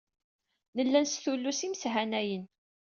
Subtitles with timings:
[0.75, 2.45] Nella nestullus imeshanayen.